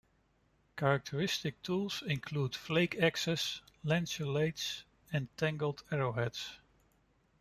[0.77, 6.57] Characteristic tools include flake axes, lanceolates and tanged arrowheads.